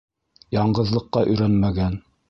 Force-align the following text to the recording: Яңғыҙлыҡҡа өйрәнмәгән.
Яңғыҙлыҡҡа 0.55 1.27
өйрәнмәгән. 1.35 2.05